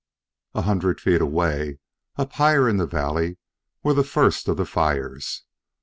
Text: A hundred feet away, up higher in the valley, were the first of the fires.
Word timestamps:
A 0.55 0.63
hundred 0.63 0.99
feet 0.99 1.21
away, 1.21 1.77
up 2.15 2.33
higher 2.33 2.67
in 2.67 2.77
the 2.77 2.87
valley, 2.87 3.37
were 3.83 3.93
the 3.93 4.03
first 4.03 4.47
of 4.47 4.57
the 4.57 4.65
fires. 4.65 5.43